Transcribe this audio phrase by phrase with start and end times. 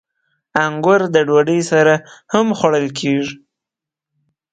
[0.65, 1.93] •انګور د ډوډۍ سره
[2.33, 3.35] هم خوړل کېږي.